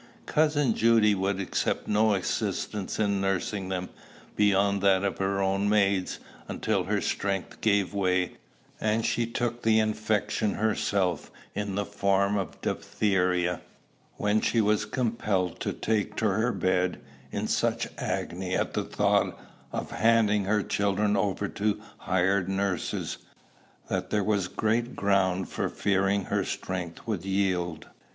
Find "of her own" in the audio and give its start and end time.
5.03-5.69